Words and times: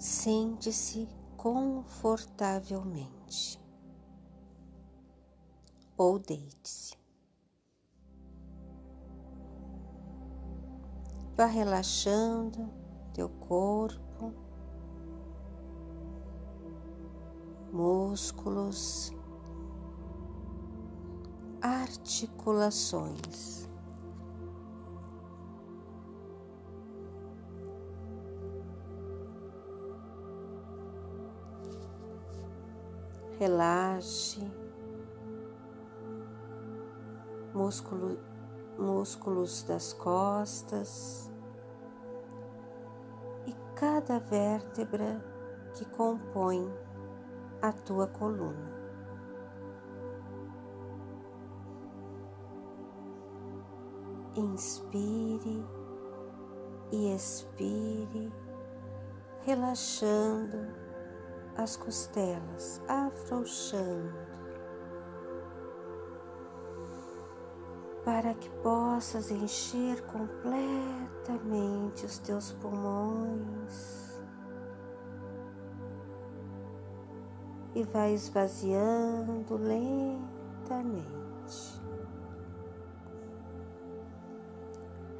Sente-se 0.00 1.06
confortavelmente 1.36 3.60
ou 5.94 6.18
deite-se. 6.18 6.96
Vá 11.36 11.44
relaxando 11.44 12.70
teu 13.12 13.28
corpo, 13.28 14.32
músculos, 17.70 19.12
articulações. 21.60 23.69
Relaxe. 33.40 34.46
Músculo, 37.54 38.18
músculos 38.78 39.62
das 39.62 39.94
costas. 39.94 41.32
E 43.46 43.54
cada 43.74 44.18
vértebra 44.18 45.24
que 45.72 45.86
compõe 45.86 46.70
a 47.62 47.72
tua 47.72 48.06
coluna. 48.08 48.78
Inspire 54.36 55.64
e 56.92 57.14
expire, 57.14 58.30
relaxando 59.46 60.89
as 61.62 61.76
costelas, 61.76 62.82
afrouxando 62.88 64.30
para 68.04 68.34
que 68.34 68.50
possas 68.62 69.30
encher 69.30 70.02
completamente 70.06 72.04
os 72.06 72.18
teus 72.18 72.52
pulmões 72.52 74.18
e 77.74 77.82
vai 77.84 78.14
esvaziando 78.14 79.56
lentamente. 79.56 81.10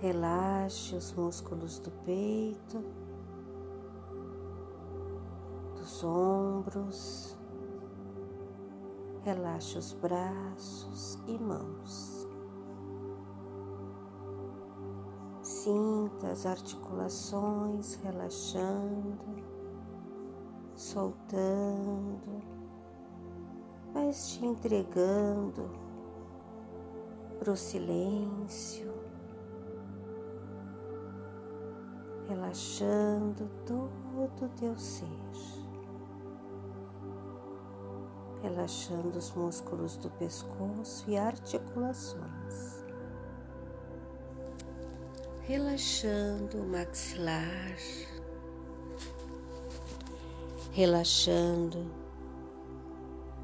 Relaxe 0.00 0.96
os 0.96 1.12
músculos 1.12 1.78
do 1.78 1.90
peito, 1.90 2.82
dos 6.00 6.04
ombros, 6.04 7.36
relaxe 9.22 9.76
os 9.76 9.92
braços 9.92 11.18
e 11.26 11.38
mãos. 11.38 12.28
Sinta 15.42 16.28
as 16.28 16.46
articulações 16.46 17.96
relaxando, 17.96 19.44
soltando, 20.74 22.42
mas 23.92 24.30
te 24.30 24.46
entregando 24.46 25.70
para 27.38 27.52
o 27.52 27.56
silêncio, 27.56 28.92
relaxando 32.26 33.50
todo 33.66 34.44
o 34.44 34.48
teu 34.56 34.78
ser, 34.78 35.59
relaxando 38.42 39.18
os 39.18 39.32
músculos 39.32 39.96
do 39.96 40.10
pescoço 40.10 41.04
e 41.08 41.16
articulações 41.16 42.80
relaxando 45.50 46.62
o 46.62 46.64
maxilar, 46.64 47.76
relaxando 50.70 51.90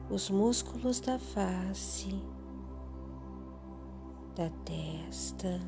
os 0.09 0.31
músculos 0.31 1.01
da 1.01 1.19
face, 1.19 2.15
da 4.37 4.49
testa 4.65 5.61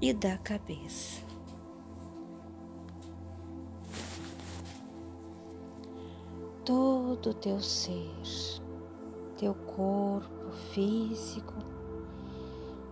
e 0.00 0.14
da 0.14 0.38
cabeça. 0.38 1.33
Todo 6.64 7.30
o 7.30 7.34
teu 7.34 7.60
ser, 7.60 8.10
teu 9.36 9.54
corpo 9.54 10.50
físico, 10.72 11.52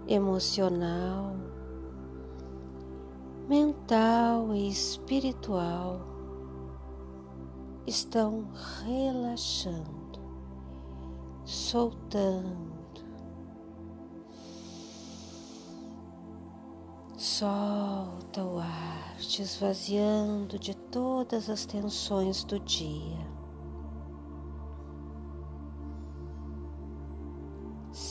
emocional, 0.06 1.34
mental 3.49 4.55
e 4.55 4.69
espiritual 4.69 6.00
estão 7.87 8.47
relaxando, 8.84 10.21
soltando. 11.44 12.72
Solta 17.16 18.44
o 18.44 18.59
ar, 18.59 19.16
te 19.19 19.43
esvaziando 19.43 20.59
de 20.59 20.77
todas 20.77 21.49
as 21.49 21.65
tensões 21.65 22.44
do 22.44 22.59
dia. 22.60 23.31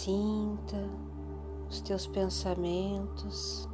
Sinta 0.03 0.89
os 1.69 1.79
teus 1.81 2.07
pensamentos 2.07 3.69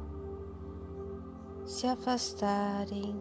se 1.64 1.86
afastarem, 1.86 3.18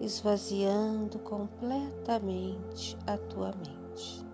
esvaziando 0.00 1.20
completamente 1.20 2.98
a 3.06 3.16
tua 3.16 3.52
mente. 3.52 4.27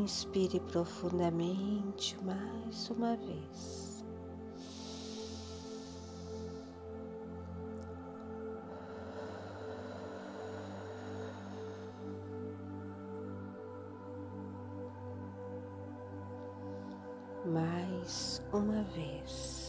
Inspire 0.00 0.58
profundamente 0.60 2.16
mais 2.24 2.88
uma 2.88 3.16
vez. 3.16 3.90
mais 17.44 18.42
uma 18.52 18.82
vez. 18.94 19.59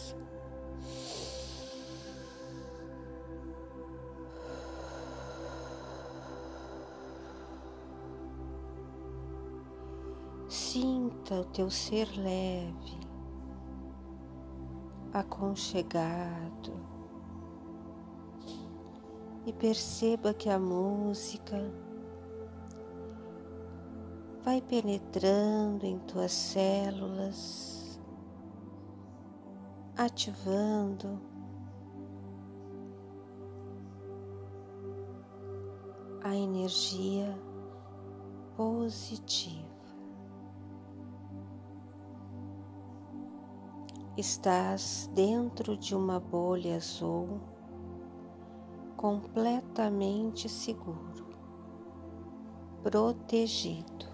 O 11.32 11.46
teu 11.46 11.70
ser 11.70 12.10
leve, 12.18 13.00
aconchegado 15.14 16.74
e 19.46 19.54
perceba 19.54 20.34
que 20.34 20.50
a 20.50 20.60
música 20.60 21.58
vai 24.44 24.62
penetrando 24.62 25.86
em 25.86 25.98
tuas 26.00 26.34
células 26.34 27.98
ativando 29.96 31.18
a 36.24 36.36
energia 36.36 37.34
positiva. 38.58 39.71
Estás 44.18 45.10
dentro 45.16 45.78
de 45.78 45.96
uma 45.96 46.20
bolha 46.20 46.76
azul 46.76 47.40
completamente 48.98 50.48
seguro, 50.50 51.28
protegido. 52.84 54.12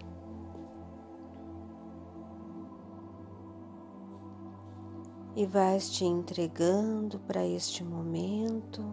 e 5.38 5.46
vais 5.46 5.88
te 5.88 6.04
entregando 6.04 7.20
para 7.20 7.46
este 7.46 7.84
momento, 7.84 8.84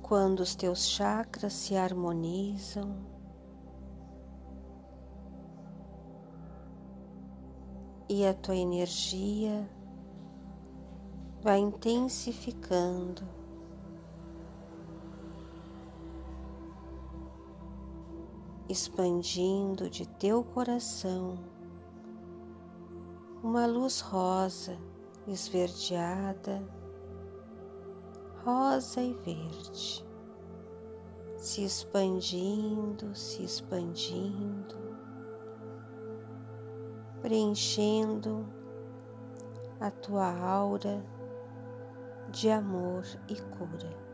quando 0.00 0.40
os 0.40 0.54
teus 0.54 0.88
chakras 0.88 1.52
se 1.52 1.76
harmonizam, 1.76 2.96
e 8.10 8.26
a 8.26 8.34
tua 8.34 8.56
energia 8.56 9.70
vai 11.40 11.60
intensificando. 11.60 13.22
Expandindo 18.68 19.88
de 19.88 20.08
teu 20.08 20.42
coração 20.42 21.38
uma 23.44 23.64
luz 23.64 24.00
rosa 24.00 24.76
esverdeada, 25.28 26.68
rosa 28.44 29.00
e 29.00 29.14
verde, 29.14 30.04
se 31.36 31.62
expandindo, 31.64 33.14
se 33.14 33.44
expandindo, 33.44 34.89
preenchendo 37.20 38.46
a 39.78 39.90
tua 39.90 40.30
aura 40.30 41.04
de 42.30 42.50
amor 42.50 43.04
e 43.28 43.34
cura. 43.34 44.10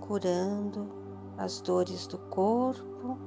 Curando 0.00 0.88
as 1.36 1.60
dores 1.60 2.06
do 2.06 2.18
corpo 2.18 3.18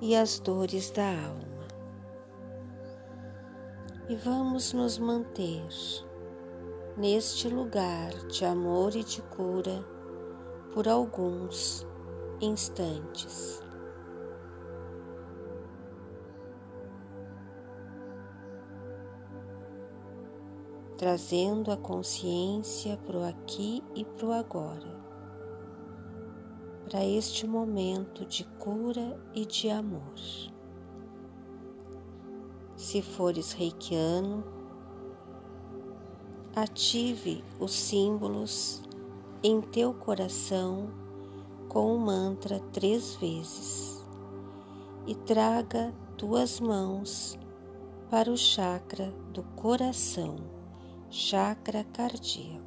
e 0.00 0.14
as 0.14 0.38
dores 0.38 0.90
da 0.90 1.06
alma. 1.06 1.66
E 4.08 4.16
vamos 4.16 4.72
nos 4.72 4.98
manter 4.98 5.66
neste 6.96 7.48
lugar 7.48 8.10
de 8.28 8.44
amor 8.44 8.94
e 8.94 9.02
de 9.02 9.20
cura 9.22 9.84
por 10.72 10.86
alguns 10.86 11.86
instantes. 12.40 13.62
Trazendo 20.96 21.70
a 21.70 21.76
consciência 21.76 22.96
para 22.98 23.18
o 23.18 23.24
aqui 23.24 23.82
e 23.94 24.04
para 24.04 24.26
o 24.26 24.32
agora 24.32 25.06
para 26.88 27.04
este 27.04 27.48
momento 27.48 28.24
de 28.24 28.44
cura 28.60 29.20
e 29.34 29.44
de 29.44 29.68
amor. 29.68 30.14
Se 32.76 33.02
fores 33.02 33.52
reikiano, 33.52 34.44
ative 36.54 37.42
os 37.58 37.72
símbolos 37.72 38.82
em 39.42 39.60
teu 39.60 39.92
coração 39.92 40.88
com 41.76 41.94
o 41.94 41.98
mantra 41.98 42.58
três 42.72 43.16
vezes 43.16 44.02
e 45.06 45.14
traga 45.14 45.92
tuas 46.16 46.58
mãos 46.58 47.38
para 48.08 48.30
o 48.30 48.36
chakra 48.38 49.12
do 49.30 49.42
coração, 49.42 50.36
chakra 51.10 51.84
cardíaco. 51.84 52.65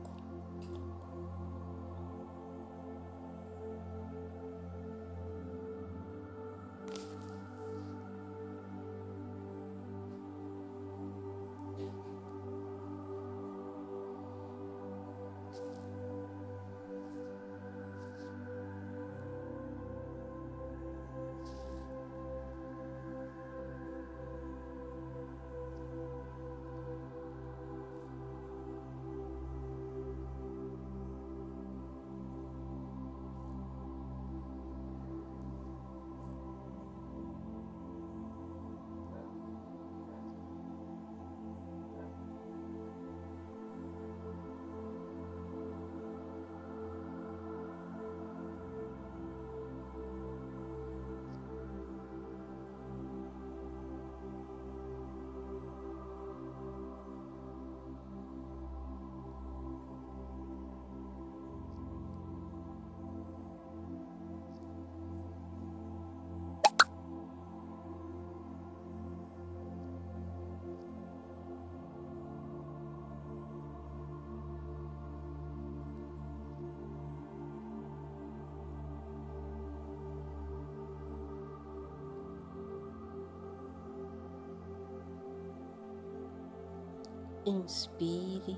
Inspire 87.49 88.55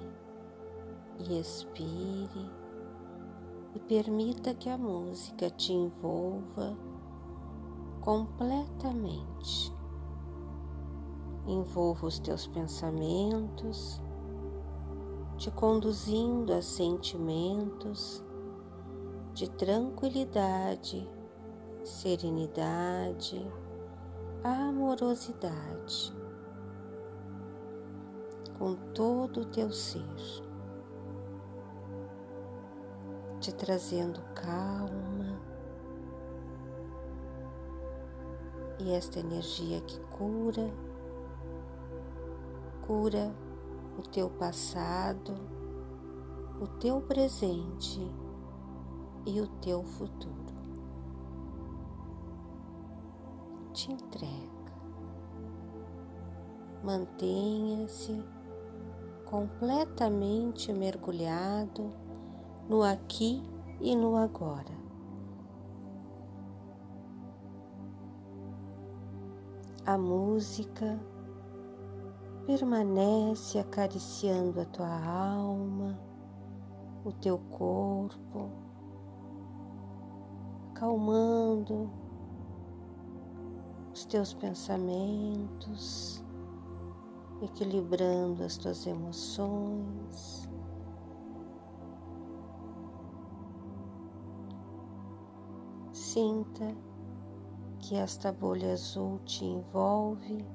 e 1.18 1.40
expire 1.40 2.52
e 3.74 3.80
permita 3.80 4.54
que 4.54 4.70
a 4.70 4.78
música 4.78 5.50
te 5.50 5.72
envolva 5.72 6.78
completamente. 8.02 9.74
Envolva 11.48 12.06
os 12.06 12.20
teus 12.20 12.48
pensamentos, 12.48 14.02
te 15.38 15.50
conduzindo 15.52 16.54
a 16.54 16.62
sentimentos 16.62 18.22
de 19.34 19.50
tranquilidade, 19.52 21.10
serenidade, 21.82 23.42
amorosidade 24.44 26.21
com 28.62 28.76
todo 28.94 29.42
o 29.42 29.46
teu 29.46 29.72
ser, 29.72 30.06
te 33.40 33.52
trazendo 33.56 34.22
calma 34.36 35.42
e 38.78 38.92
esta 38.92 39.20
energia 39.20 39.82
que 39.82 40.00
cura, 40.16 40.72
cura 42.86 43.34
o 43.98 44.04
teu 44.04 44.30
passado, 44.30 45.34
o 46.62 46.68
teu 46.68 47.02
presente 47.02 48.00
e 49.26 49.42
o 49.42 49.48
teu 49.60 49.82
futuro. 49.84 50.54
Te 53.74 53.92
entrega. 53.92 54.52
Mantenha-se 56.84 58.24
completamente 59.32 60.74
mergulhado 60.74 61.90
no 62.68 62.84
aqui 62.84 63.42
e 63.80 63.96
no 63.96 64.18
agora. 64.18 64.82
A 69.86 69.98
música 69.98 71.00
permanece 72.46 73.58
acariciando 73.58 74.60
a 74.60 74.66
tua 74.66 74.94
alma, 75.02 75.98
o 77.06 77.14
teu 77.14 77.38
corpo, 77.38 78.52
acalmando 80.72 81.90
os 83.94 84.04
teus 84.04 84.34
pensamentos 84.34 86.21
equilibrando 87.42 88.44
as 88.44 88.58
tuas 88.58 88.86
emoções. 88.86 90.48
Sinta 95.92 96.76
que 97.80 97.96
esta 97.96 98.32
bolha 98.32 98.74
azul 98.74 99.20
te 99.26 99.44
envolve 99.44 100.46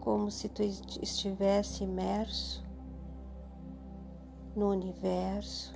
como 0.00 0.30
se 0.30 0.48
tu 0.48 0.62
estivesse 0.62 1.84
imerso 1.84 2.64
no 4.54 4.70
universo, 4.70 5.74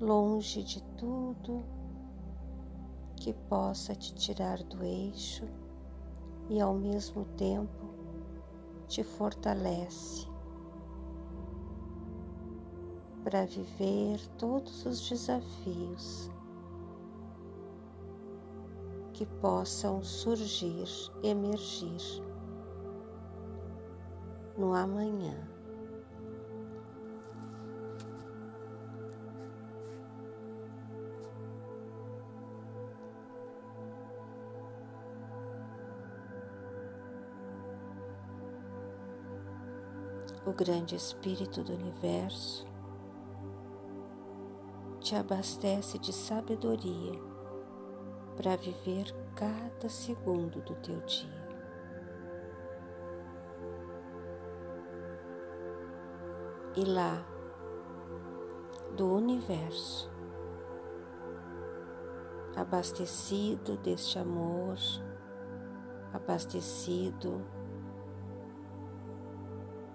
longe 0.00 0.62
de 0.62 0.82
tudo 0.98 1.64
que 3.16 3.32
possa 3.32 3.94
te 3.94 4.12
tirar 4.14 4.62
do 4.62 4.82
eixo 4.84 5.46
e 6.50 6.60
ao 6.60 6.74
mesmo 6.74 7.24
tempo 7.36 7.86
te 8.88 9.04
fortalece 9.04 10.26
para 13.22 13.46
viver 13.46 14.18
todos 14.36 14.84
os 14.84 15.08
desafios 15.08 16.28
que 19.12 19.24
possam 19.24 20.02
surgir, 20.02 20.88
emergir 21.22 22.20
no 24.58 24.74
amanhã. 24.74 25.49
O 40.50 40.52
grande 40.52 40.96
Espírito 40.96 41.62
do 41.62 41.74
Universo 41.74 42.66
te 44.98 45.14
abastece 45.14 45.96
de 45.96 46.12
sabedoria 46.12 47.12
para 48.36 48.56
viver 48.56 49.14
cada 49.36 49.88
segundo 49.88 50.60
do 50.62 50.74
teu 50.74 51.00
dia. 51.02 51.46
E 56.74 56.84
lá, 56.84 57.24
do 58.96 59.06
universo, 59.14 60.10
abastecido 62.56 63.76
deste 63.76 64.18
amor, 64.18 64.76
abastecido 66.12 67.40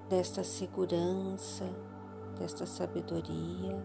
desta 0.09 0.43
segurança, 0.43 1.65
desta 2.37 2.65
sabedoria, 2.65 3.83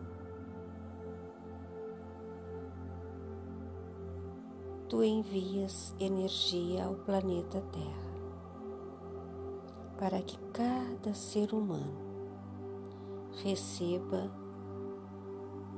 tu 4.89 5.03
envias 5.05 5.95
energia 6.01 6.85
ao 6.85 6.95
planeta 6.95 7.61
Terra 7.73 8.11
para 9.97 10.21
que 10.23 10.39
cada 10.53 11.15
ser 11.15 11.53
humano 11.53 12.11
receba 13.45 14.31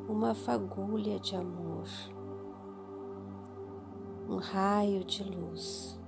uma 0.08 0.34
fagulha 0.34 1.18
de 1.18 1.34
amor, 1.34 1.86
um 4.28 4.36
raio 4.36 5.04
de 5.04 5.24
luz, 5.24 6.00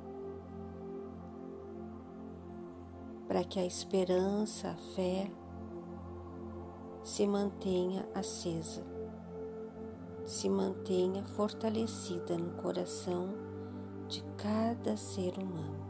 para 3.35 3.43
que 3.43 3.59
a 3.59 3.67
esperança, 3.67 4.69
a 4.69 4.77
fé 4.95 5.29
se 7.03 7.27
mantenha 7.27 8.09
acesa 8.15 8.81
se 10.25 10.49
mantenha 10.49 11.25
fortalecida 11.25 12.39
no 12.39 12.53
coração 12.63 13.35
de 14.07 14.23
cada 14.39 14.97
ser 14.97 15.37
humano. 15.37 15.85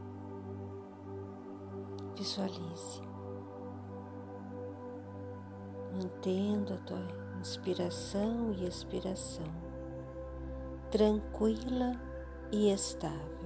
Visualize, 2.17 3.03
mantendo 5.93 6.73
a 6.73 6.79
tua 6.79 7.07
inspiração 7.39 8.55
e 8.55 8.67
expiração 8.67 9.53
tranquila 10.91 12.01
e 12.51 12.71
estável. 12.71 13.44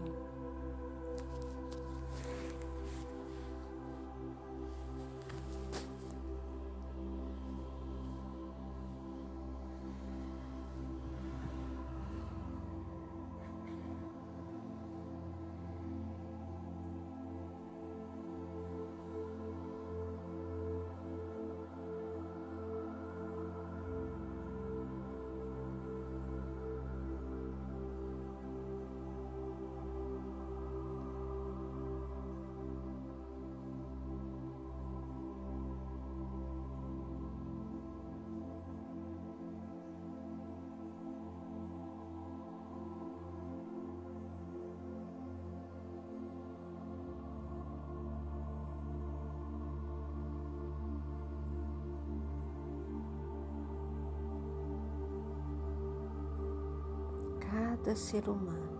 Cada 57.88 57.96
ser 57.96 58.28
humano 58.28 58.78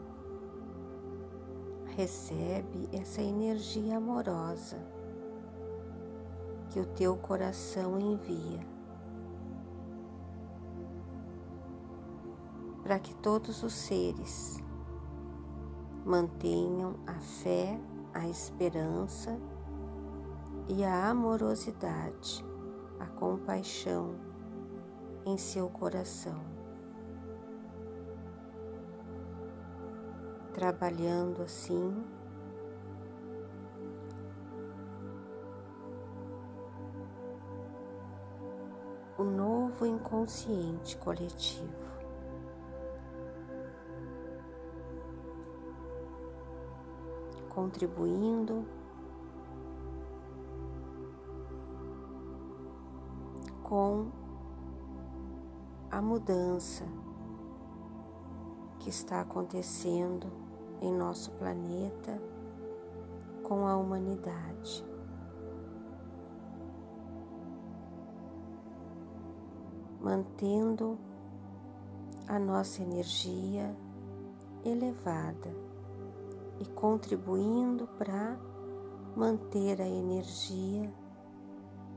recebe 1.96 2.90
essa 2.92 3.22
energia 3.22 3.96
amorosa 3.96 4.76
que 6.68 6.78
o 6.78 6.84
teu 6.84 7.16
coração 7.16 7.98
envia 7.98 8.60
para 12.82 12.98
que 12.98 13.14
todos 13.14 13.62
os 13.62 13.72
seres 13.72 14.62
mantenham 16.04 16.96
a 17.06 17.14
fé, 17.14 17.80
a 18.12 18.28
esperança 18.28 19.40
e 20.68 20.84
a 20.84 21.08
amorosidade, 21.08 22.44
a 23.00 23.06
compaixão 23.06 24.16
em 25.24 25.38
seu 25.38 25.70
coração. 25.70 26.57
Trabalhando 30.58 31.40
assim. 31.42 32.04
O 39.16 39.22
novo 39.22 39.86
inconsciente 39.86 40.96
coletivo. 40.96 41.68
Contribuindo 47.48 48.66
com 53.62 54.10
a 55.88 56.02
mudança 56.02 56.84
que 58.80 58.88
está 58.90 59.20
acontecendo 59.20 60.47
em 60.80 60.92
nosso 60.92 61.30
planeta 61.32 62.20
com 63.42 63.66
a 63.66 63.76
humanidade. 63.76 64.84
Mantendo 70.00 70.98
a 72.26 72.38
nossa 72.38 72.82
energia 72.82 73.74
elevada 74.64 75.54
e 76.60 76.66
contribuindo 76.66 77.86
para 77.98 78.38
manter 79.16 79.80
a 79.80 79.88
energia 79.88 80.92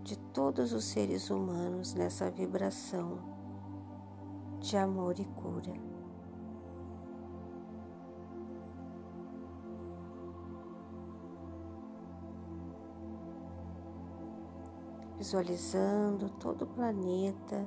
de 0.03 0.17
todos 0.17 0.73
os 0.73 0.85
seres 0.85 1.29
humanos 1.29 1.93
nessa 1.93 2.29
vibração 2.31 3.19
de 4.59 4.77
amor 4.77 5.19
e 5.19 5.25
cura. 5.25 5.90
Visualizando 15.21 16.31
todo 16.39 16.63
o 16.63 16.67
planeta 16.67 17.63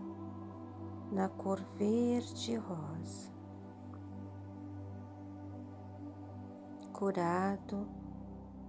na 1.12 1.28
cor 1.28 1.60
verde 1.78 2.56
rosa, 2.56 3.32
curado 6.92 7.86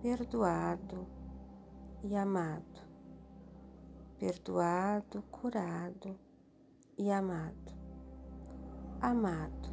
perdoado 0.04 1.08
e 2.04 2.16
amado, 2.16 2.80
perdoado, 4.20 5.24
curado 5.32 6.16
e 6.96 7.12
amado, 7.12 7.74
amado, 9.02 9.70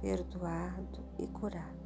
perdoado 0.00 1.04
e 1.16 1.28
curado. 1.28 1.78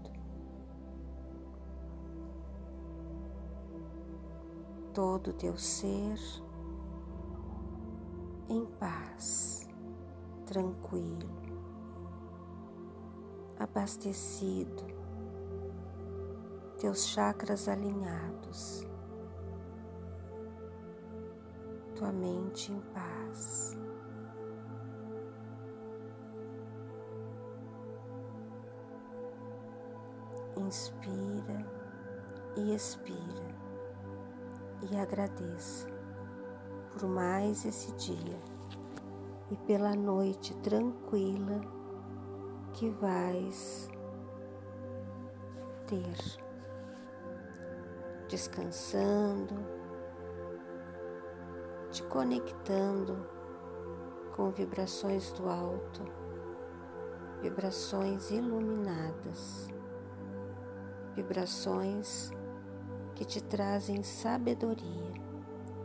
Todo 4.94 5.34
teu 5.34 5.58
ser 5.58 6.18
em 8.48 8.66
paz, 8.78 9.68
tranquilo, 10.46 11.28
abastecido, 13.58 14.84
teus 16.78 17.06
chakras 17.06 17.68
alinhados, 17.68 18.86
tua 21.94 22.12
mente 22.12 22.72
em 22.72 22.80
paz. 22.92 23.78
Inspira 30.56 31.66
e 32.56 32.74
expira 32.74 33.54
e 34.90 34.96
agradeça 34.96 36.01
por 36.92 37.08
mais 37.08 37.64
esse 37.64 37.92
dia 37.92 38.38
e 39.50 39.56
pela 39.66 39.94
noite 39.94 40.54
tranquila 40.56 41.60
que 42.72 42.88
vais 42.90 43.88
ter, 45.86 46.40
descansando, 48.28 49.54
te 51.90 52.02
conectando 52.04 53.26
com 54.34 54.50
vibrações 54.50 55.32
do 55.32 55.48
alto, 55.48 56.02
vibrações 57.42 58.30
iluminadas, 58.30 59.68
vibrações 61.14 62.30
que 63.14 63.24
te 63.24 63.42
trazem 63.42 64.02
sabedoria 64.02 65.12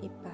e 0.02 0.10
paz. 0.10 0.27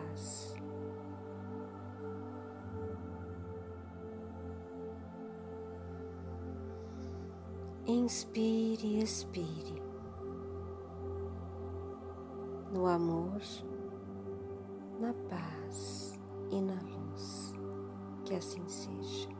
Inspire 8.04 8.86
e 8.86 9.02
expire 9.02 9.82
no 12.74 12.86
amor, 12.86 13.42
na 15.00 15.14
paz 15.30 16.20
e 16.52 16.60
na 16.60 16.74
luz. 16.74 17.54
Que 18.26 18.36
assim 18.36 18.68
seja. 18.68 19.33